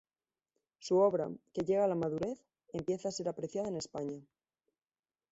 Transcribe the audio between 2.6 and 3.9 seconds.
empieza a ser apreciada en